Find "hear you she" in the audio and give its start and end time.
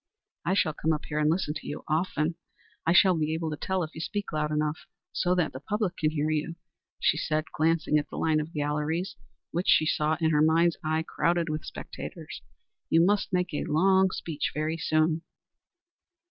6.09-7.17